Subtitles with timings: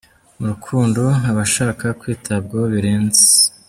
[0.37, 3.21] Mu rukundo aba ashaka kwitabwaho birenze.